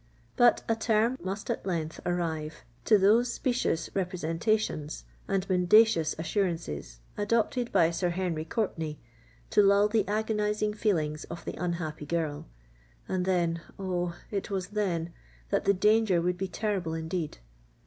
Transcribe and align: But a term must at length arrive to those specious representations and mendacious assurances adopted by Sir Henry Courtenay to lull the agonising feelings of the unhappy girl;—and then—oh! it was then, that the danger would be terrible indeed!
But 0.35 0.63
a 0.67 0.75
term 0.75 1.19
must 1.21 1.51
at 1.51 1.63
length 1.63 1.99
arrive 2.07 2.63
to 2.85 2.97
those 2.97 3.31
specious 3.31 3.87
representations 3.93 5.03
and 5.27 5.47
mendacious 5.47 6.15
assurances 6.17 7.01
adopted 7.17 7.71
by 7.71 7.91
Sir 7.91 8.09
Henry 8.09 8.43
Courtenay 8.43 8.97
to 9.51 9.61
lull 9.61 9.87
the 9.87 10.07
agonising 10.07 10.73
feelings 10.73 11.25
of 11.25 11.45
the 11.45 11.53
unhappy 11.53 12.07
girl;—and 12.07 13.25
then—oh! 13.25 14.15
it 14.31 14.49
was 14.49 14.69
then, 14.69 15.13
that 15.51 15.65
the 15.65 15.73
danger 15.75 16.19
would 16.19 16.35
be 16.39 16.47
terrible 16.47 16.95
indeed! 16.95 17.37